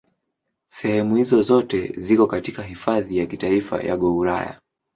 [0.69, 4.59] Sehemu hizo zote ziko katika Hifadhi ya Kitaifa ya Gouraya.